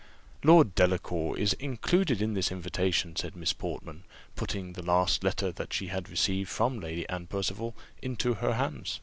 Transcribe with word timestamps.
"Lord 0.43 0.73
Delacour 0.73 1.37
is 1.37 1.53
included 1.59 2.23
in 2.23 2.33
this 2.33 2.51
invitation," 2.51 3.15
said 3.15 3.35
Miss 3.35 3.53
Portman, 3.53 4.03
putting 4.35 4.73
the 4.73 4.81
last 4.81 5.23
letter 5.23 5.51
that 5.51 5.73
she 5.73 5.89
had 5.89 6.09
received 6.09 6.49
from 6.49 6.79
Lady 6.79 7.07
Anne 7.07 7.27
Percival 7.27 7.75
into 8.01 8.33
her 8.33 8.53
hands. 8.55 8.99